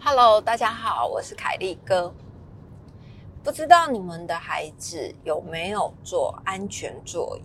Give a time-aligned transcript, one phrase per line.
[0.00, 2.12] Hello，大家好，我是凯丽哥。
[3.44, 7.42] 不知道你们的孩子有没有坐安全座椅？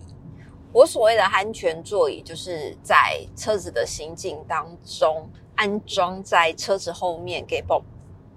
[0.72, 7.82] 我所谓的安全座椅，就是在车子的行进当中安装在车子后面，给宝，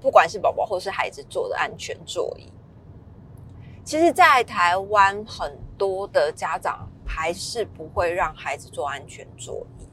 [0.06, 2.54] 不管是宝宝或是孩子坐的安全座椅。
[3.84, 9.88] 其实，在台湾很多的家长还是不会让孩子坐安全座椅。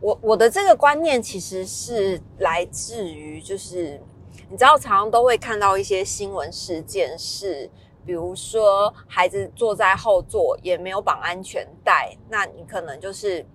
[0.00, 4.02] 我我的这个观念其实是来自于，就是
[4.50, 7.70] 你知道，常常都会看到一些新闻事件，是
[8.04, 13.46] 比如说孩子坐在后座也没有绑安全带，那你可能就是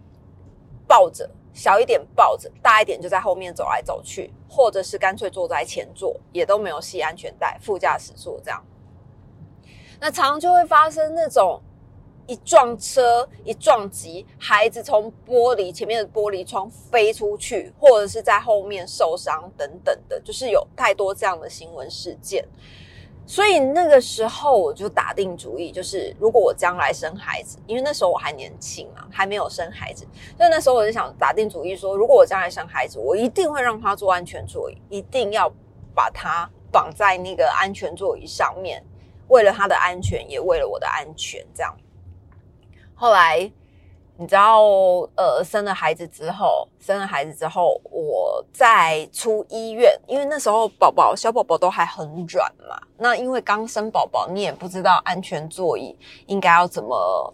[0.88, 8.64] 抱着小一点抱着，大一点就在后面走来走去，或者是干脆坐在前座也都没有系安全带，副驾驶座这样。
[10.00, 11.62] 那常常就会发生那种
[12.26, 22.48] 一撞车一撞击，孩子从玻璃前面的玻璃窗飞出去，或者是在后面受伤等等的，就是有太多这样的新闻事件。
[23.32, 35.50] 所以那个时候我就打定主意，就是如果我将来生孩子，因为那时候我还年轻嘛，还没有生孩子，所以那时候我就想打定主意说，如果我将来生孩子，我一定会让他坐安全座椅，一定要
[35.96, 38.84] 把他绑在那个安全座椅上面。
[39.30, 41.74] 为了他的安全，也为了我的安全，这样。
[42.94, 43.50] 后来，
[44.22, 44.62] 你知道，
[45.16, 52.80] 呃，生了孩子之后，生了孩子之后，我在出医院，因为那时候宝宝小宝宝都还很软嘛。
[53.00, 55.98] 那因为刚生宝宝，你也不知道安全座椅
[56.28, 57.34] 应该要怎么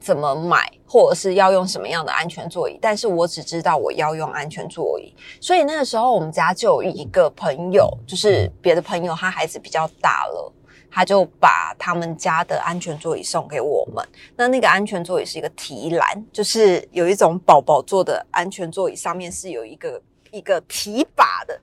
[0.00, 2.76] 怎么买，或者是要用什么样的安全座椅。
[2.82, 10.52] 但是我只知道我要用安全座椅，所以那个时候我们家就有一个朋友，就是别的朋友，他孩子比较大了。
[10.90, 14.06] 他就把他们家的安全座椅送给我们。
[14.36, 20.00] 那那个安全座椅是一个提篮，就是有一种宝宝坐的安全座椅，上面是有一个
[20.30, 21.60] 一个提把的，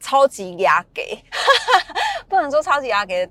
[0.00, 1.18] 超级压给。
[2.28, 3.24] 不能说超级压给，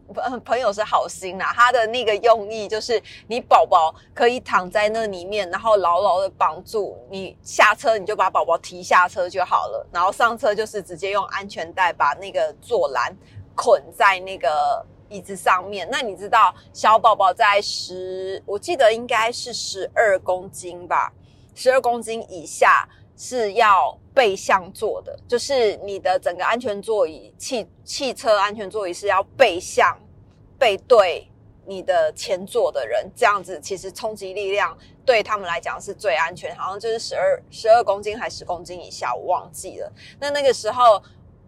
[0.45, 1.51] 朋友是好心啦。
[1.53, 6.97] 他的那个用意就是，你宝宝可以躺在那里面，然后牢牢的绑住。
[7.11, 13.13] 你下车你就把宝宝提下车就好了，然后上车就是直接用安全带把那个坐篮
[13.53, 14.85] 捆在那个。
[15.09, 21.13] 椅子上面，那你知道小宝宝在十，我记得应该是十二公斤吧，
[21.53, 29.97] 十二公斤以下是要背向坐的，就是你的整个安全座椅，汽汽车安全座椅是要背向
[30.57, 31.27] 背对
[31.65, 39.91] 你的前座的人，这样子其实冲击力量对他们来讲是最安全，好像就是十二十二公斤还十公斤以下，我忘记了。
[40.19, 41.01] 那那个时候。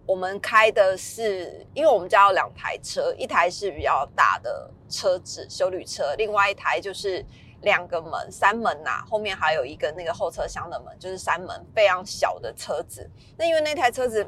[0.07, 7.23] 我们开的是，因为我们家有两台车，一台是比较大的车子，修旅车，另外一台就是
[7.63, 13.07] 两个门，三门呐，后面还有一个那个后车厢的门，就是三门，非常小的车子。
[13.37, 14.25] 那因为那台车子，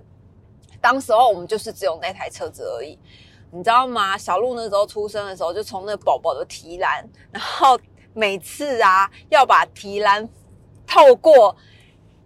[0.81, 2.99] 当时候我们就是只有那台车子而已，
[3.49, 4.17] 你知道吗？
[4.17, 7.79] 小鹿那时候出生的时候，就从那宝宝的提篮，然后
[8.13, 10.27] 每次啊要把提篮
[10.85, 11.55] 透过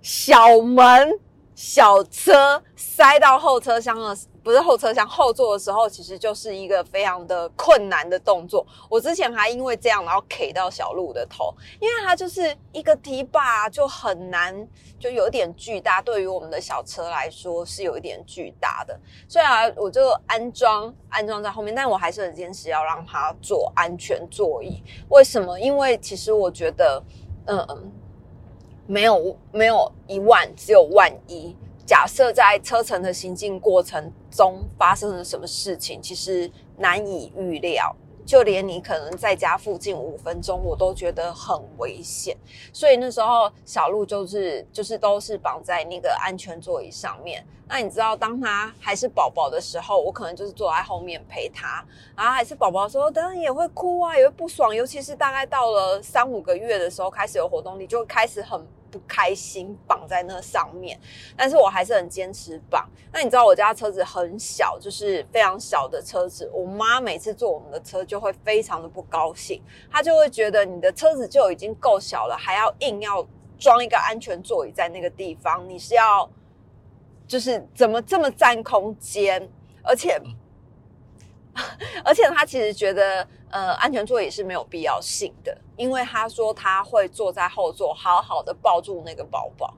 [0.01, 1.19] 小门。
[1.55, 8.65] 小车塞到后车厢的，不是后车厢后座的时候，其实就是一个非常的困难的动作。
[8.89, 14.67] 我之前还因为这样，然后 K 到小鹿的头，因为它就是一个提把就很难，
[14.99, 16.01] 就有点巨大。
[16.01, 18.99] 对于我们的小车来说，是有一点巨大的。
[19.27, 24.83] 虽然，我就安装安装在后面，但我还是很坚持要让它坐安全座椅。
[25.09, 25.59] 为什么？
[25.59, 27.03] 因为其实我觉得，
[27.45, 27.91] 嗯嗯。
[28.93, 31.55] 没有没有一万，只有万一。
[31.83, 37.95] 假设在车程的行进过程中发生了什么事情，其实难以预料。
[38.23, 42.37] 就连你可能在家附近五分钟，我都觉得很危险。
[42.71, 47.43] 所以那时候小鹿就是就是都是绑在那个安全座椅上面。
[47.67, 51.83] 那你知道，当他还是宝宝的时候，我可能就是坐在后面陪他。
[52.15, 54.73] 然后还是宝宝的时候，当然也会哭啊，也会不爽。
[54.73, 58.65] 尤其是大概到了三五个月的时候，开始有活动力，就开始很。
[58.94, 61.00] 不开心绑在那上面，
[61.36, 62.88] 但是我还是很坚持绑。
[63.12, 66.48] 那你知道我家车子很小，就是非常小的车子。
[66.54, 69.60] 我妈每次坐我们的车就会非常的不高兴，
[69.92, 76.30] 她就会觉得你的车子就已经够小了，还要硬要装一个安全座椅在那个地方，你是要
[77.28, 79.50] 就是怎么这么占空间？
[79.81, 80.22] 而且
[82.06, 83.28] 而且他其实觉得。
[83.54, 89.73] 呃，安全座椅是没有必要性的，因为他说他会坐在后座，好好的抱住那个宝宝。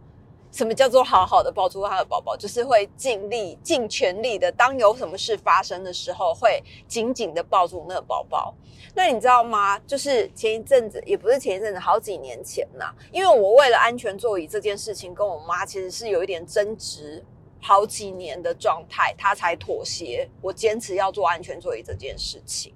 [0.52, 2.34] 什么叫做好好的抱住他的宝宝？
[2.38, 8.54] 就是会尽力、尽全力的，当有什么事发生的时候，会紧紧的抱住那个宝宝。
[8.94, 9.78] 那你知道吗？
[9.80, 17.22] 就是前一阵子，也不是前一阵子，好几年前呐，因为我为了安全座椅这件事情，跟我妈其实是有一点争执，
[17.62, 22.74] 好几年的状态，她才妥协，我坚持要做安全座椅这件事情。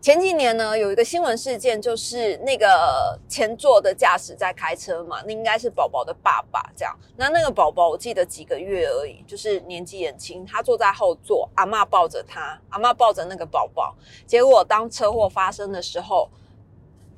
[0.00, 6.96] 前几年呢，有一个新闻事件，就是那个前座的驾驶在开车嘛，那应该是宝宝的爸爸这样。
[7.16, 13.94] 那那个宝宝我记得几个月而已，就是年纪很轻，他坐在后座，阿妈抱着他，阿妈抱着那个宝宝。
[14.24, 16.30] 结果当车祸发生的时候，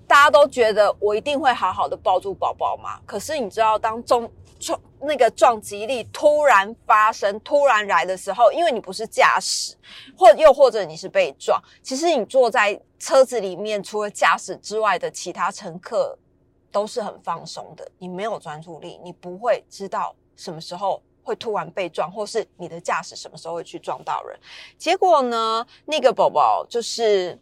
[0.06, 2.98] 大家都觉得我一定会好好的抱住宝宝嘛。
[3.04, 4.28] 可是你知道，当中
[4.60, 9.74] 撞那个撞击力突然发生、突然来的时候，因为你不是驾驶，
[10.16, 16.16] 或又或者你是被撞，其实你坐在车子里面，除了驾驶之外的其他乘客
[16.70, 17.90] 都是很放松的。
[17.98, 24.38] 你没有专注力，你不会知道什么时候会突然被撞，或是你的驾驶什么时候会去撞到人。
[24.76, 27.36] 结果呢，那个宝宝就是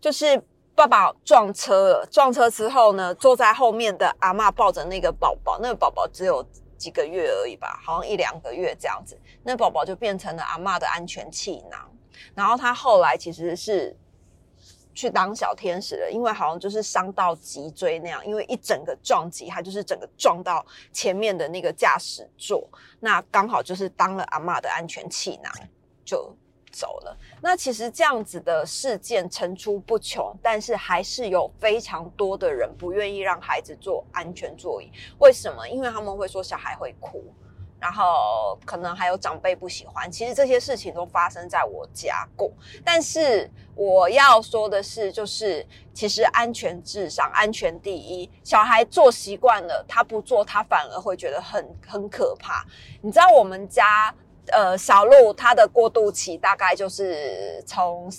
[0.00, 0.40] 就是
[0.78, 6.46] 爸爸撞车了，撞车之后呢，坐在后面的阿嬷抱着那个宝宝，那个宝宝只有。
[6.78, 11.90] 几个月而已吧，好像一两个月这样子，那宝宝就变成了阿妈的安全气囊。
[12.36, 13.96] 然后他后来其实是
[14.94, 22.64] 去当小天使了，因为好像就是伤到脊椎那样，因为一整个撞击，他就是整个撞到前面的那个驾驶座，
[23.00, 25.52] 那刚好就是当了阿妈的安全气囊，
[26.04, 26.32] 就。
[26.78, 34.88] 走了，那其实这样子的事件层出不穷，但是还是有非常多的人不愿意让孩子坐安全座椅。
[35.18, 35.68] 为什么？
[35.68, 37.24] 因为他们会说小孩会哭，
[37.80, 40.08] 然后可能还有长辈不喜欢。
[40.08, 42.48] 其实这些事情都发生在我家过。
[42.84, 48.30] 但是我要说的是，就是其实安全至上，安全第一。
[48.44, 52.64] 小孩坐习惯了，他不坐，他反而会觉得很很可怕。
[53.02, 54.14] 你知道我们家。
[54.52, 58.10] 呃，小鹿它的过渡期大概就是从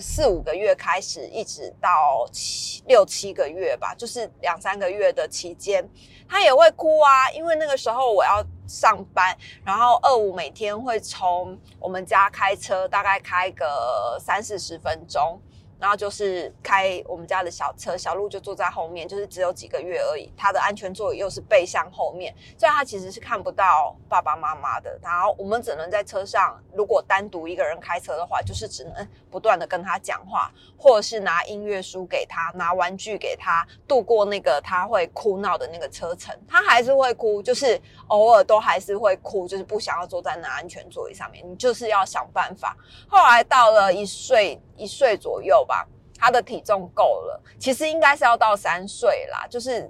[0.00, 5.88] 四五个月开始，一直到七六七个月吧，就是两三个月的期间，
[6.28, 7.30] 它也会哭啊。
[7.32, 15.40] 因为那个时候我要上班，然后二五每天会从我们家开车，大概开个三四十分钟。
[15.78, 20.32] 然后就是开我们家的小车，小鹿就坐在后面，就是只有几个月而已。
[20.36, 24.98] 它的安全座椅又是背向后面，所以它其实是看不到爸爸妈妈的。
[25.02, 30.48] 然后我们只能在车上，如果单独一个人开车的话，就是只能不断的跟他讲话，
[30.78, 36.32] 或者是拿音乐书给他，拿玩具给他，度过那个他会哭闹的那个车程。
[36.46, 41.44] 他还是会哭，就是偶尔都还是会哭，就是不想要坐在那安全座椅上面。
[41.50, 42.76] 你就是要想办法。
[43.08, 44.60] 后来到了一岁。
[44.76, 45.86] 一岁左右吧，
[46.18, 47.40] 他的体重够了。
[47.60, 49.88] 其实应该是要到三岁啦，就是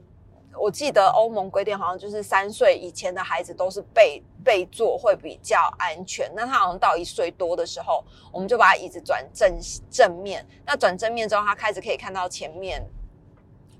[0.58, 6.30] 我记得欧盟规定好像就是三岁以前的孩子都是背背坐会比较安全。
[6.34, 9.58] 那他好像到一岁多的时候，我们就把椅子转正
[9.90, 10.46] 正面。
[10.64, 12.84] 那转正面之后，他开始可以看到前面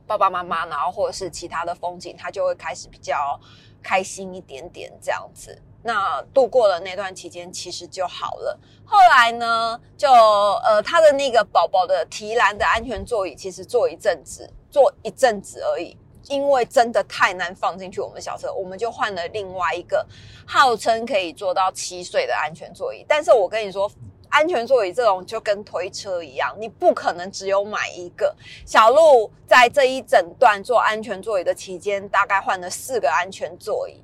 [0.07, 3.41] 爸爸妈妈，然后或者是其他的风景，他就会开始比较
[3.83, 5.61] 开心一点点这样子。
[5.87, 8.59] 那度过了那段期间，其实就好了。
[8.87, 15.95] 后来呢，就呃，他的那个宝宝的提篮的安全座椅，其实坐一阵子，坐一阵子而已，
[16.29, 20.07] 因为真的太难放进去我们小车，我们就换了另外一个
[20.47, 23.05] 号称可以坐到七岁的安全座椅。
[23.09, 23.91] 但是我跟你说，
[24.31, 28.35] 安全座椅这种就跟推车一样，你不可能只有买一个。
[28.67, 34.03] 小鹿在这一整段做安全座椅的期间，大概换了四个安全座椅。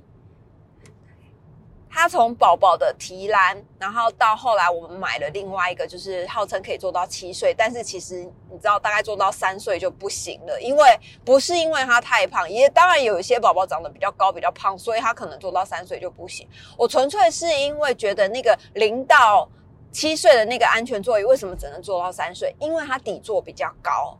[1.92, 10.84] 他从宝宝的提篮，然后到后来我们买了另外一个，就是号称可以做到七岁，但是其实你知道，大概做到三岁就不行了，因为
[11.24, 16.48] 不是因为他太胖，也当然有一些宝宝长得比较高、比较胖，所以他可能做到三岁就不行。
[16.76, 19.48] 我纯粹是因为觉得那个零到
[19.90, 22.54] 七岁的那个安全座椅为什么只能做到三岁？
[22.60, 24.16] 因为它底座比较高，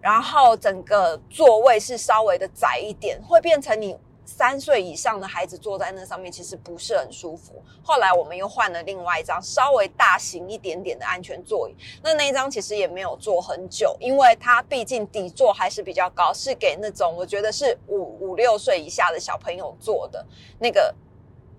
[0.00, 3.94] 然后整个座位是稍微的窄一点，会变成你。
[4.32, 7.60] 三岁以上的孩子坐在那上面其实不是很舒服。
[7.82, 11.74] 后来我们又换了另外一张稍微大型一点点的安全座椅。
[12.00, 20.24] 那那一张其实也没有坐很久，因为它毕竟底座还是比较高，是给那种我觉得是五五六岁以下的小朋友坐的。
[20.60, 20.94] 那个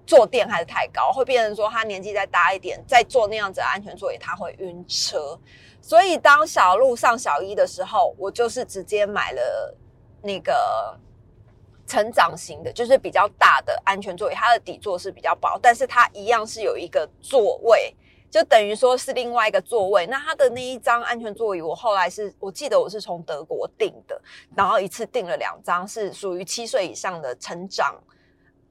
[0.08, 5.38] 坐垫还是太高，会变成说他年纪再大一点，再坐那样子的安全座椅他会晕车。
[5.82, 9.78] 所以当小鹿上小一的时候，我就是直接买了
[10.24, 10.98] 那个。
[11.92, 17.94] 成长型的，就是比较大的安全座椅，它的底座是比较薄，但是它一样是有一个座位，
[18.30, 20.08] 就等于说是另外一个座位。
[20.08, 24.22] 那它的那一张安全座椅，我后来是我记得我是从德国订的，
[24.56, 28.02] 然后一次订了两张，是属于七岁以上的成长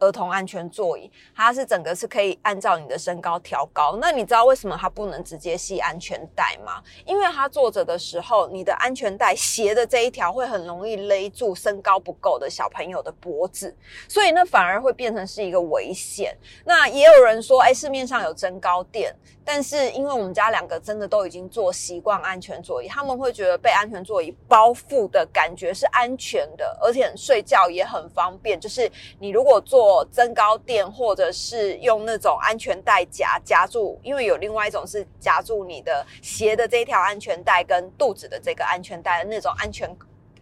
[0.00, 3.96] 儿童安全座椅，它是整个是可以按照你的身高调高。
[4.00, 6.82] 那你知道为什么它不能直接系安全带吗？
[7.06, 13.74] 因为它坐着的时候，你的安全带斜的这一条会很容易勒住身高不够的小朋友的脖子，
[14.08, 16.36] 所以那反而会变成是一个危险。
[16.64, 19.14] 那也有人说，哎，市面上有增高垫，
[19.44, 28.58] 但是因为我们家两个真的都已经坐习惯安全座椅，他们会觉得被安全座椅包覆的感觉是安全的，而且睡觉也很方便。
[28.58, 39.88] 就是你如果坐增高垫，或者是用那种安全带夹夹住，因为有另外一种是夹住你的鞋的这一条安全带跟肚子的这个安全带的那种安全。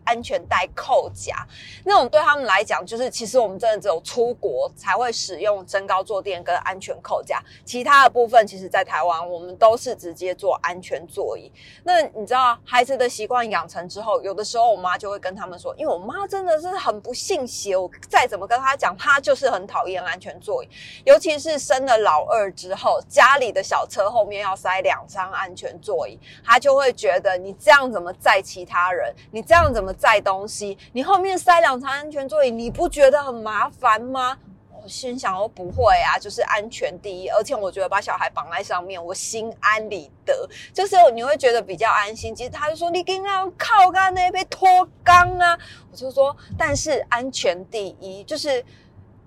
[0.09, 1.47] 安全带扣夹
[1.85, 11.53] 那种对他们来讲，就是其实我们真的只有出国才会使用增高坐垫跟安全扣夹，其他的部分其实在台湾我们都是直接做安全座椅。
[11.85, 20.69] 那你知道孩子的习惯养成之后，有的时候我妈就会跟他们说，因为我妈真的是很不信邪，我再怎么跟她讲，她就是很讨厌安全座椅，
[21.05, 29.95] 尤其是生了老二之后，家里的小车后面要塞两张安全座椅，她就会觉得你这样怎么载其他人，你这样怎么。
[29.99, 34.39] 载东西，你后面塞两层安全座椅，你不觉得很麻烦吗？
[34.81, 42.33] 我心想，我不会啊，就是安全第一，而且我觉得把小孩绑在上面，我心安理得，就是你会觉得比较安心。
[42.35, 44.69] 其实他就说，你跟他靠干那边脱
[45.05, 45.59] 肛啊，
[45.91, 48.65] 我就说，但是安全第一，就是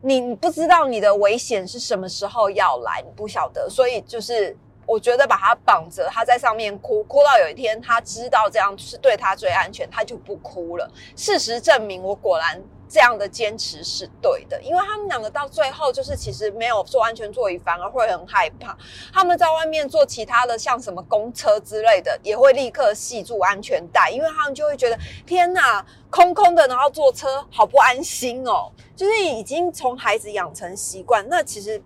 [0.01, 4.57] 你不知道你的危险是什么时候要来，你不晓得，所以就是。
[4.91, 10.91] 我觉得把他绑着，他在上面哭，哭到有一天他知道这样是对他最安全，他就不哭了。
[11.15, 18.77] 事实证明，我果然这样的坚持是对的，因为他们两个到最后就是其实没有坐安全座椅，反而会很害怕。
[19.13, 28.69] 他们在外面坐其他的，像什么公车之类的，也会立刻系住安全带，因为他们就会觉得天哪，空空的，然后坐车好不安心哦。
[28.93, 31.81] 就是已经从孩子养成习惯，那其实。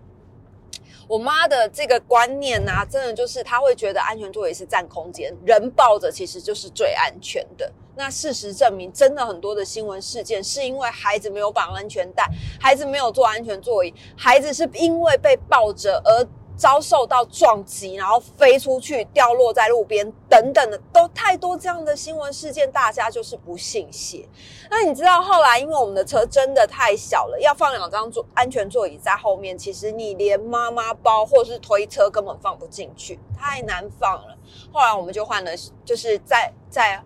[1.08, 7.72] 我妈的这个观念呢，真的就是她会觉得安全座椅是占空间，人抱着其实就是最安全的。
[7.94, 12.28] 那事实证明，真的很多的新闻事件是因为孩子没有绑安全带，
[12.60, 16.26] 孩子没有坐安全座椅，孩子是因为被抱着而。
[16.56, 24.26] 遭受到撞击，然后飞出去，掉落在路边，等等的，都太多这样的新闻事件，大家就是不信邪。
[24.70, 34.36] 那你知道后来，因为我们的车真的太小了，要放两张座安全座椅在后面，其实你连妈妈包或是推车根本放不进去，太难放了。
[34.72, 35.50] 后来我们就换了，
[35.84, 37.02] 就是在在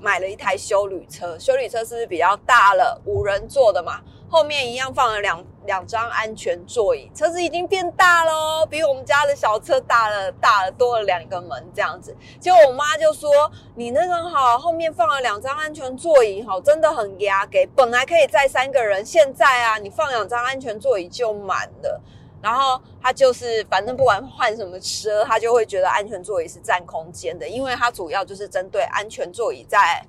[0.00, 4.00] 买了一台修旅车，修旅车是不是比较大了，五人座的嘛？
[4.30, 12.16] 后面一样放了两两张安全座椅，车子已经变大了，比我们家的小车大了，大了多了两个门这样子。
[12.40, 13.30] 结果我妈就说
[13.76, 17.66] ：“你那个好，后面放了两张安全座椅，好，真的很压给。
[17.76, 22.00] 本来可以载三个人，现在啊，你放两张安全座椅就满了。
[22.40, 30.02] 然后他就是，反正不管换什么车，他就会觉得安全座椅是占空间的，因为他主要就是针对安全座椅在。”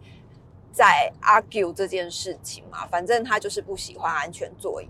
[0.71, 4.85] 在 argue 这件事情嘛，反正他就是不喜欢安全座椅。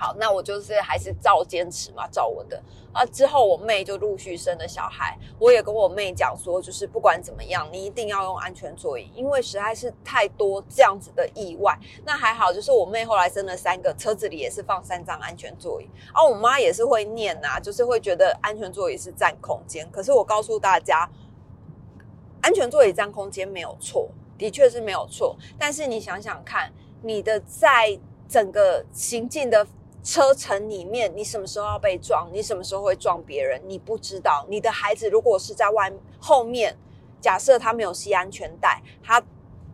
[0.00, 2.58] 好，那我就是还是照坚持嘛，照我的。
[2.90, 11.78] 啊，之后我妹就陆续生了小孩，我也跟我妹讲说，就是不管怎么样，你一定要用安全座椅，因为实在是太多这样子的意外。
[12.06, 15.86] 那还好，就是我妹后来生了三个，车子里也是放三张安全座椅。
[16.14, 19.86] 啊，我妈也是会念呐，就是会觉得安全座椅是占空间。
[19.92, 21.06] 可是我告诉大家，
[22.40, 24.08] 安全座椅占空间没有错。
[24.38, 29.66] 的确是没有错，但是你想想看，你的在整个行进的
[30.02, 32.28] 车程里面，你什么时候要被撞？
[32.32, 33.60] 你什么时候会撞别人？
[33.66, 34.46] 你不知道。
[34.48, 36.76] 你的孩子如果是在外后面，
[37.20, 39.22] 假设他没有系安全带，他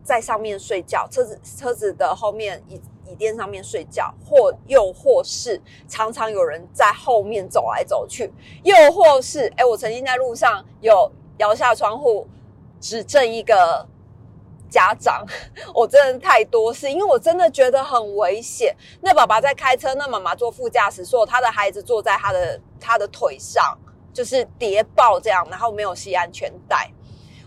[0.03, 8.31] 在上面睡觉，车子车子的后面椅椅垫上面睡觉，或又或是常常有人在后面走来走去，
[8.63, 12.27] 又或是哎，我曾经在路上有摇下窗户
[12.81, 13.87] 指正一个。
[14.69, 15.25] 家长，
[15.73, 18.75] 我真的太多事，因为我真的觉得很危险。
[19.01, 23.77] 那爸爸在开车，那妈妈坐副驾驶，说他的孩子坐在他的他的腿上，
[24.13, 26.91] 就是叠抱这样，然后没有系安全带，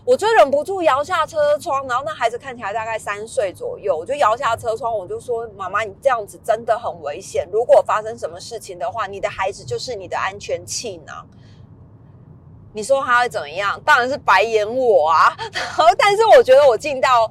[0.03, 11.27] 我就忍不住摇下车窗，然后那孩子看起来大概三岁左右，我就摇下车窗，我就说：“妈妈，你这样子真的很危险，如果发生什么事情的话，你的孩子就是你的安全气囊。”
[12.73, 13.79] 你说他会怎么样？
[13.85, 15.35] 当然是白眼我啊！
[15.97, 17.29] 但是我觉得我尽到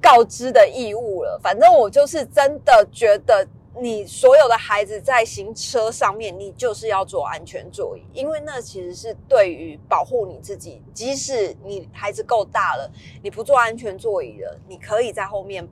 [0.00, 1.38] 告知的义务了。
[1.42, 3.46] 反正我就是真的觉得，
[3.80, 10.82] 你所有的孩子在行车上面，你就是要做安全座椅，因为那其实是对于保护你自己。
[10.92, 12.90] 即使你孩子够大了，
[13.22, 15.66] 你不做安全座椅了，你可以在后面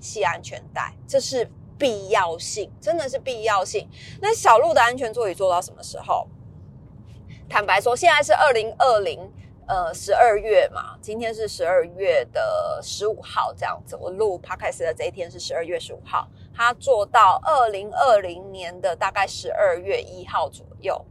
[0.00, 3.88] 系安全带，这是必要性，真的是必要性。
[4.22, 6.26] 那小鹿的安全座椅做到什么时候？
[7.48, 9.18] 坦白说，现在是二零二零
[9.66, 13.96] 呃十二月嘛，今天是十二月的十五号这样子。
[13.96, 21.02] 我录 podcast 的这一天是十二月十五号，它做到二零二零年的大概十二月一号左右，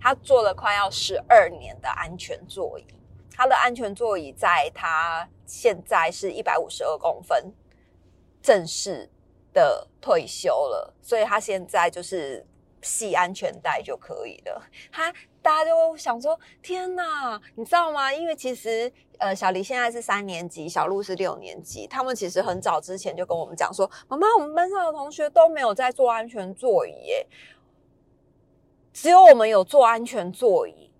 [0.00, 2.84] 它做了快要十二年的安全座椅。
[3.32, 7.54] 它的安全座椅在它现在是一百五十二公分，
[8.42, 9.08] 正式
[9.52, 12.44] 的退休了，所以它现在就是
[12.86, 14.62] 系安全带就可以了。
[14.92, 15.12] 他
[15.42, 18.12] 大家就想说：天哪，你知道吗？
[18.12, 27.26] 因为其实呃，小黎现在是三年级，小鹿是六年级，他们其实很早之前就跟我们讲说：妈妈，我们班上的同学都没有在做安全座椅，耶，
[28.92, 30.90] 只有我们有做安全座椅。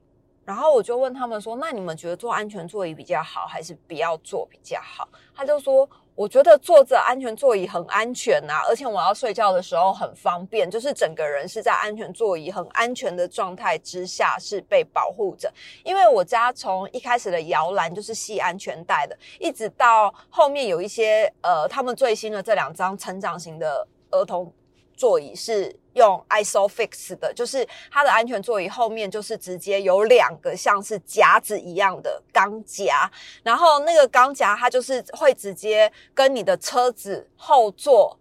[0.46, 15.52] 然后我就问他们说：“那你们觉得坐安全座椅比较好，还是不要坐比较好？”他就说：“我觉得坐着安全座椅很安全呐，而且我要睡觉的时候很方便，就是整个人是在安全座椅很安全的状态之下是被保护着。
[15.82, 24.52] 因为我家从一开始的摇篮就是系安全带的，一直到后面有一些呃，他们最新的这两张成长型的儿童
[24.96, 33.10] 座椅是。”用 ISOFIX 的，就是它的安全座椅后面就是直接有两个像是夹子一样的钢夹，
[33.42, 38.16] 然后那个钢夹它就是会直接跟你的车子后座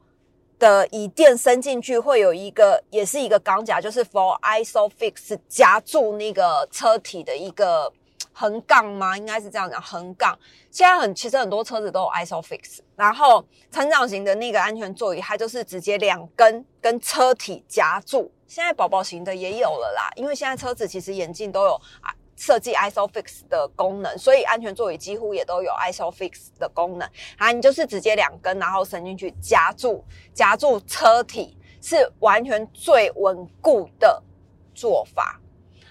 [0.58, 7.94] 的椅垫伸进去，会有一个也是一个钢夹，就是 for ISOFIX 夹住那个车体的一个。
[8.38, 9.18] 横杠吗？
[9.18, 10.38] 应该是这样讲，横杠。
[10.70, 18.30] 现在很，其实很多车子都有 ISOFIX，然后成长型的那个安全座椅，它就是直接两根跟车体夹住。
[18.46, 27.10] 现在宝宝型的也有了啦，因为现在车子其实眼镜都有啊设计 ISOFIX 的功能，所以安全座椅几乎也都有 ISOFIX 的功能。
[27.38, 34.22] 啊，你就是直接两根，然后伸进去夹住，夹住车体是完全最稳固的
[34.74, 35.39] 做法。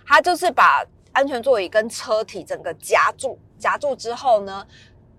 [0.07, 0.85] 它就是把。
[1.15, 4.67] 安全座椅跟车体整个夹住，夹住之后呢，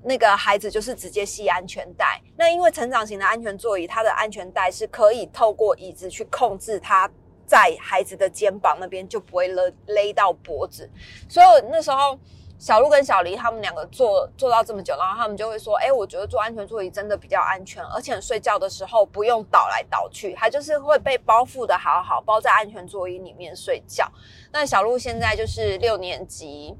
[0.03, 2.21] 那个孩子就是直接系安全带。
[2.37, 7.09] 那因为成长型的安全座椅，它的安全带是可以透过椅子去控制，它
[7.47, 10.87] 在孩子的肩膀那边就不会勒勒到脖子。
[11.27, 12.19] 所以那时候。
[12.57, 24.09] 小鹿跟小黎他们两个坐坐到这么久，然后他们就会说：“哎，我觉得坐安全座椅真的比较安全，而且睡觉的时候不用倒来倒去，它就是会被包覆的好好，包在安全座椅里面睡觉。”
[24.51, 26.75] 那小鹿现在就是六年级，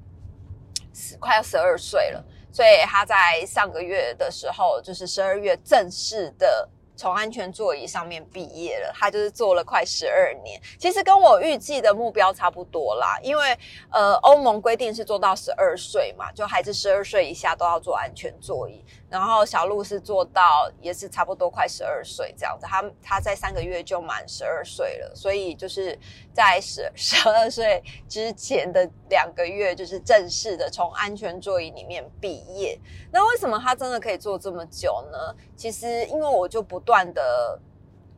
[0.94, 6.70] 十快要十二岁了，所以他在上个月的时候，就是十二月正式的。
[6.96, 13.18] 从安全座椅上面毕业了，他就是做了快十二年，其实跟我预计的目标差不多啦。
[13.22, 13.58] 因为
[13.92, 18.84] 呃，欧盟规定是做到十二岁嘛，就孩子十二岁以下都要做安全座椅。
[19.16, 25.98] 然后小鹿是做到也是差不多快十二岁这样子，他他在三个月就满十二岁了，所以就是
[26.34, 32.78] 在十 十二岁之前的两个月，就是正式的从安全座椅里面毕业。
[33.10, 35.18] 那为什么他真的可以做这么久呢？
[35.56, 37.58] 其实因为我就不断的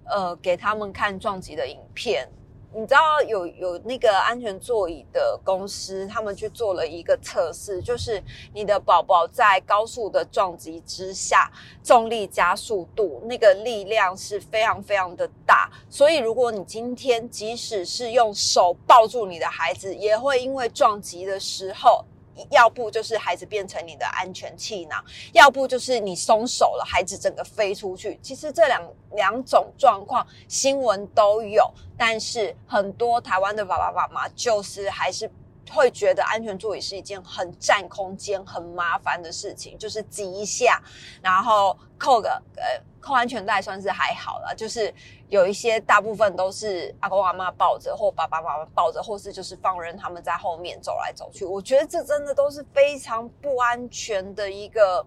[0.06, 2.28] 呃给他们看撞击的影片。
[2.74, 8.22] 你知道有有那个安全座椅的公司，他们去做了一个测试，就是
[8.54, 11.52] 你的宝宝在高速的撞击之下，
[11.84, 22.06] 重力加速度那个力量是非常非常的大，所以如果你今天即使是用手抱住你的孩子，也会因为撞击的时候。
[22.50, 28.20] 要不就是孩子变成你的安全气囊，要不就是你松手了，孩子整个飞出去。
[28.22, 35.30] 其实这两两种状况新闻都有，但是很多台湾的爸爸妈妈就是还是
[35.72, 40.82] 会觉得安全座椅是一件很占空间、很麻烦的事情，就是挤一下，
[41.22, 42.64] 然后扣个呃。
[43.00, 44.94] 扣安全带算是还好了，就是
[45.30, 51.46] 有一些大部分都是阿公阿妈抱着，或爸爸妈妈抱着，或是就是放任他们在后面走来走去。
[51.46, 55.06] 我觉得这真的都是非常不安全的一个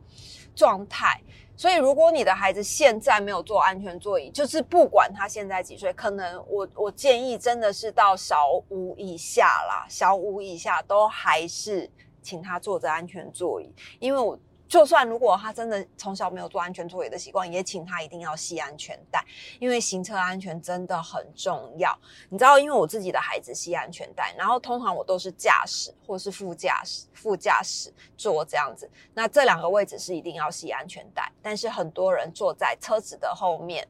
[0.54, 1.20] 状态。
[1.60, 11.86] 所以，如果你的孩子现在没有坐安全座椅，就是不管他现在几岁，可能我我建议真的是到小五以下啦，小五以下都还是
[12.22, 14.38] 请他坐着安全座椅，因为我。
[14.70, 19.20] 就算如果他真的从小没有坐安全座椅的习惯，也请他一定要系安全带，
[19.58, 21.98] 因为行车安全真的很重要。
[22.28, 31.32] 你知道，因为我自己的孩子系安全带，然后通常我都是驾驶或是副驾驶，副驾驶坐这样子，那这两个位置是一定要系安全带。
[31.42, 33.88] 但是很多人坐在车子的后面，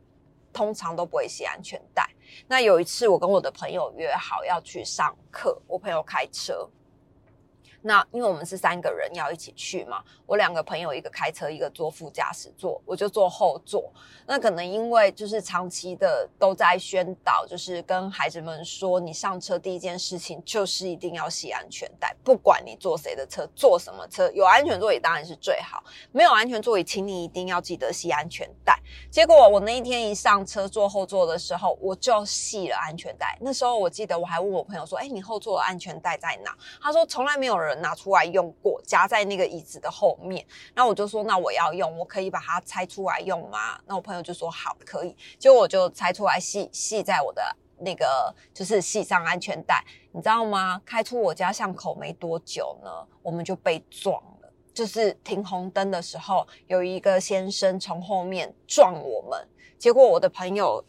[0.50, 2.08] 通常都不会系安全带。
[2.48, 6.66] 那有一次，我跟我的朋友约好要去上课，我朋友开车。
[7.82, 13.90] 那因为我们是三个人要一起去嘛，我两个朋友一个开车，一个坐副驾驶座，我就坐后座。
[14.26, 28.78] 那可能因为就是长期的都在宣导，就是跟孩子们说，你上车第一件事情就是一定要系安全带，不管你坐谁的车，坐什么车，有安全座椅当然是最好，没有安全座椅，请你一定要记得系安全带。
[29.10, 33.38] 结果我那一天一上车坐后座的时候，我就系了安全带。
[33.40, 40.44] 那时候我记得我还问我朋友说：“哎，你后座的安全带在哪？”他说：“从来没有人。”拿出来用过，夹在那个椅子的后面。
[40.74, 43.80] 那我就说，那我要用，我可以把它拆出来用吗？
[43.86, 45.16] 那我朋友就说好，可以。
[45.38, 47.42] 结果我就拆出来系系在我的
[47.78, 49.84] 那个，就是系上安全带。
[50.12, 50.80] 你知道吗？
[50.84, 52.90] 开出我家巷口没多久呢，
[53.22, 54.52] 我们就被撞了。
[54.72, 60.84] 就是停红灯的时候，有一个先生从后面撞我们，结果我的朋友。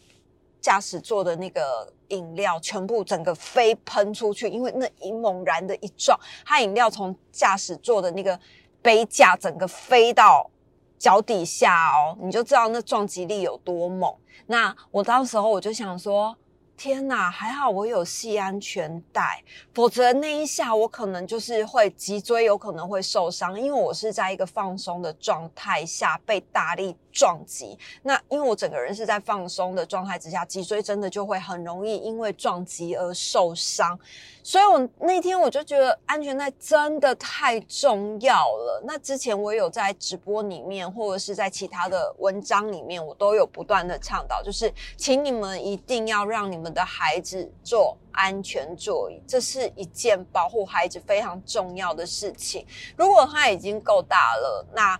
[0.61, 8.39] 驾驶座的那个饮料全部整个飞喷出去，因为那一猛然的一撞，它饮料从驾驶座的那个
[8.81, 10.49] 杯架整个飞到
[10.97, 14.13] 脚底下哦，你就知道那撞击力有多猛。
[14.45, 16.37] 那我当时候我就想说。
[16.77, 27.77] 天呐，还好我有系安全带，否则那一下我可能就是会脊椎有可能会受伤，因为我是在一个放松的状态下被大力撞击。
[28.03, 33.97] 那因为我整个人是在放松的状态之下，脊椎真的就会很容易因为撞击而受伤。
[34.43, 38.81] 所以我那天我就觉得安全带真的太重要了。
[38.87, 52.65] 那之前我有在直播里面，或者是在其他的文章里面，我都有不断的倡导，就是请你们一定要让你们的孩子坐安全座椅，这是一件保护孩子非常重要的事情。
[52.97, 54.99] 如果他已经够大了，那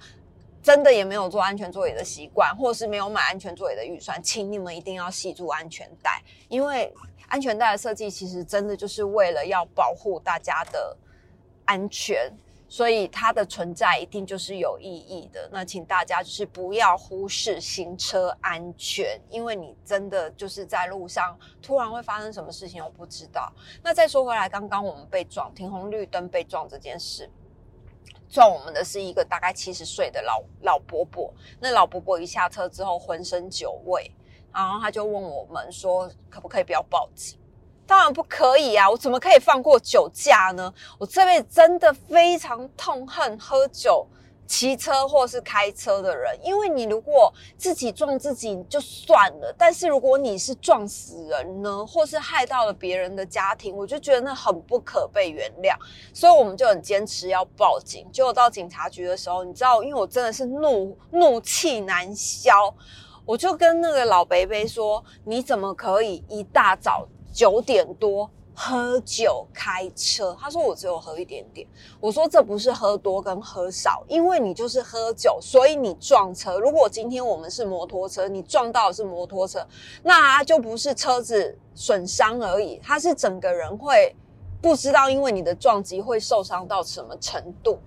[0.62, 6.94] 真的也没有坐安全座椅的习惯，或是没有买安全座椅的预算，请你们一定要系住安全带，因为。
[7.28, 10.98] 安全带的设计其实真的就是为了要保护大家的
[11.64, 12.30] 安全，
[12.68, 15.48] 所以它的存在一定就是有意义的。
[15.50, 23.50] 那请大家就是不要忽视行车安全，因为你真的就是在路上突然会发生什么事情，我不知道。
[23.82, 27.30] 那再说回来，刚刚我们被撞，停红绿灯被撞这件事，
[28.32, 31.32] 撞我们的是一个大概七十岁的老老伯伯。
[31.60, 34.10] 那老伯伯一下车之后，浑身酒味。
[34.54, 37.38] 然后他就问我们说：“可不可以不要报警？”
[37.88, 38.90] 当然不可以啊！
[38.90, 40.74] 我怎么可以放过酒驾呢？
[40.98, 44.08] 我这辈子真的非常痛恨喝酒、
[44.52, 46.38] 骑车或是开车的人。
[46.44, 55.74] 因为你如果自己撞自己就算了，但是如果你是撞死人呢，或是害到了别人的家庭，我就觉得那很不可被原谅。
[56.14, 58.06] 所以我们就很坚持要报警。
[58.12, 62.52] 结果到警察局的时候，你知道，因为我真的是怒怒气难消。
[63.26, 68.30] 我就跟那个老伯伯说：“你怎么可以一大早九点多
[68.64, 71.68] 喝酒开车？”他说：“我只有喝一点点。”
[72.00, 76.60] 我说：“这不是喝多跟喝少，因为你就是喝酒，所以你撞车。
[76.60, 79.66] 如果今天我们是摩托车，你撞到的是摩托车，
[80.04, 84.16] 那他就不是车子损伤而已，他是整个人会
[84.62, 87.80] 不知道，因为你的撞击会受伤到什么程度。”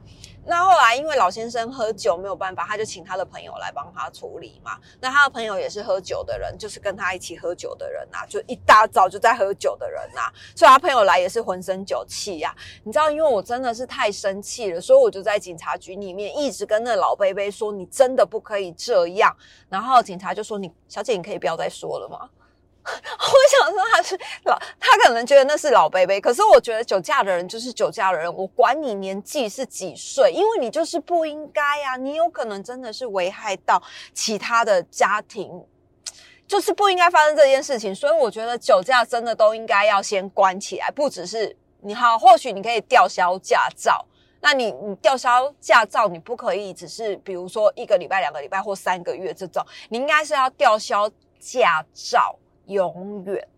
[0.46, 4.78] 那后来，因为老先生喝酒没有办法，他就请他的朋友来帮他处理嘛。
[5.00, 10.30] 那他的朋友也是喝酒的人，就是跟他一起喝酒的人呐，就一大早就在喝酒的人呐。
[10.54, 12.54] 所以他朋友来也是浑身酒气呀。
[12.82, 19.34] 你知道，因为我真的是太生气了，所以我就在警察局里面一直跟那老贝贝说：“你真的不可以这样。”
[19.68, 22.28] 然后警察就说：“你小姐，你可以不要再说了吗？”
[22.94, 35.64] 我想说他是老，他可能觉得那是老 baby，可是我觉得酒驾的人就是酒驾的人，我管你年纪是几岁，因为你就是不应该呀，你有可能真的是危害到其他的家庭，
[36.46, 44.04] 就是不应该发生这件事情，所以我觉得酒驾真的都应该要先关起来，不只是你好，或许你可以吊销驾照，
[44.40, 52.38] 那你你吊销驾照，你不可以只是比如说一个礼拜、两个礼拜或三个月这种，你应该是要吊销驾照。
[52.66, 53.48] 永远？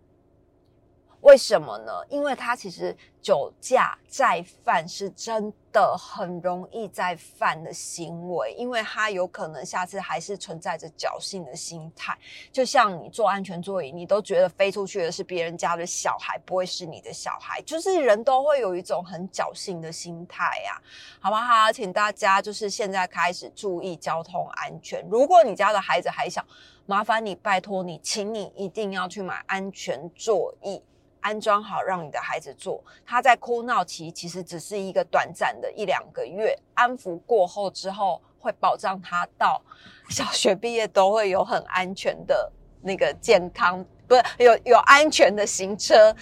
[1.22, 1.92] 为什么呢？
[2.08, 12.16] 因为他其实酒驾再犯是真的很容易再犯的行为，因为他有可能下次还是存在着侥幸的心态。
[12.52, 20.80] 就像你坐安全座椅，你都觉得飞出去的是别人家的小孩，不会是你的小孩，就是人都会有一种很侥幸的心态呀，
[21.18, 21.72] 好不好？
[21.72, 25.04] 请大家就是现在开始注意交通安全。
[25.10, 26.44] 如果你家的孩子还小，
[26.88, 30.80] 麻烦你，拜托你，请你一定要去买安全座椅，
[31.20, 32.82] 安装好，让你的孩子坐。
[33.04, 39.60] 他在哭闹期其实只是一个短暂的一两个月，安抚过后之后，会保障他到
[40.08, 46.14] 小学毕业都会有很安全的那个健康不是有有安全的行车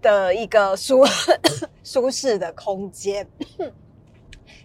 [0.00, 1.04] 的一个舒
[1.84, 3.28] 舒适的空间。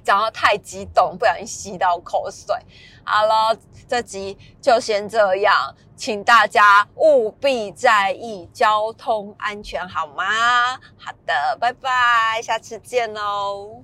[0.03, 2.55] 讲到太激动，不小心吸到口水。
[3.03, 10.23] 好了，这集就先这样，请大家务必在意交通安全，好吗？
[10.97, 13.83] 好的，拜拜，下次见喽。